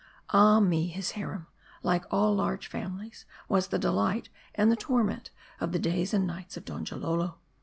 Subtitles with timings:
[0.31, 0.87] Ah me!
[0.87, 1.45] his harem,
[1.83, 6.57] like all large families, was the delight and the torment of the days and nights
[6.57, 7.35] of Donjalolo.